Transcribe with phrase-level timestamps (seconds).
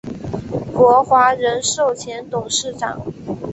[0.73, 2.99] 国华人寿前董事长。